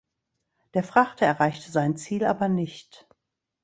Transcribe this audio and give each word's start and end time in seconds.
Der 0.73 0.83
Frachter 0.83 1.27
erreichte 1.27 1.69
sein 1.69 1.95
Ziel 1.95 2.25
aber 2.25 2.49
nicht. 2.49 3.07